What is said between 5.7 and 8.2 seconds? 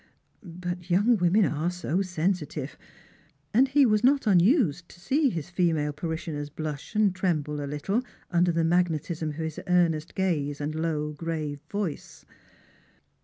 parishioners ]}lush and tremble a little